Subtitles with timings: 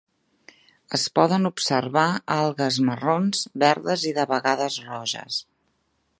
[0.97, 2.07] Es poden observar
[2.37, 5.41] algues marrons, verdes i de vegades roges.